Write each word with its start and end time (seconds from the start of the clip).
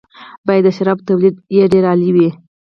باید 0.47 0.63
د 0.65 0.69
شرابو 0.77 1.05
تولید 1.09 1.35
یې 1.55 1.63
ډېر 1.73 1.83
عالي 1.89 2.09
وي. 2.15 2.29